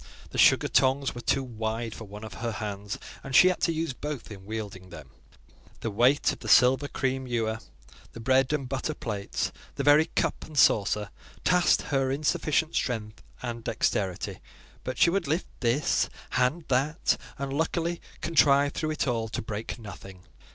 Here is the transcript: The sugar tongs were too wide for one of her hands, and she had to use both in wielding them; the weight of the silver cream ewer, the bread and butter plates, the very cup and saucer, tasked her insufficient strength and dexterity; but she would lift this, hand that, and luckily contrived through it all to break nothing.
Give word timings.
The 0.31 0.39
sugar 0.39 0.67
tongs 0.67 1.13
were 1.13 1.21
too 1.21 1.43
wide 1.43 1.93
for 1.93 2.05
one 2.05 2.23
of 2.23 2.33
her 2.41 2.53
hands, 2.53 2.97
and 3.23 3.35
she 3.35 3.49
had 3.49 3.61
to 3.61 3.71
use 3.71 3.93
both 3.93 4.31
in 4.31 4.47
wielding 4.47 4.89
them; 4.89 5.11
the 5.81 5.91
weight 5.91 6.33
of 6.33 6.39
the 6.39 6.47
silver 6.49 6.87
cream 6.87 7.27
ewer, 7.27 7.59
the 8.13 8.19
bread 8.19 8.51
and 8.51 8.67
butter 8.67 8.95
plates, 8.95 9.51
the 9.75 9.83
very 9.83 10.05
cup 10.07 10.43
and 10.43 10.57
saucer, 10.57 11.11
tasked 11.43 11.83
her 11.83 12.09
insufficient 12.11 12.73
strength 12.73 13.21
and 13.43 13.63
dexterity; 13.63 14.39
but 14.83 14.97
she 14.97 15.11
would 15.11 15.27
lift 15.27 15.45
this, 15.59 16.09
hand 16.31 16.65
that, 16.69 17.15
and 17.37 17.53
luckily 17.53 18.01
contrived 18.21 18.73
through 18.73 18.89
it 18.89 19.07
all 19.07 19.29
to 19.29 19.39
break 19.39 19.77
nothing. 19.77 20.23